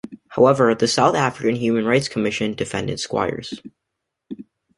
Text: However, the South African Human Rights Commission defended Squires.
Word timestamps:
However, 0.29 0.73
the 0.73 0.87
South 0.87 1.13
African 1.13 1.55
Human 1.57 1.85
Rights 1.85 2.07
Commission 2.07 2.55
defended 2.55 2.99
Squires. 2.99 3.61